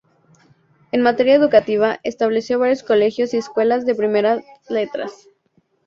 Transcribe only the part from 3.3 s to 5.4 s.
y escuelas de primeras letras.